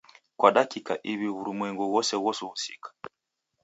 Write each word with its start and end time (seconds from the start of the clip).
Kwa 0.39 0.49
dakika 0.57 0.93
iw'I 1.11 1.27
w'urumwengu 1.33 1.83
ghose 1.93 2.15
ghosughusika. 2.23 2.89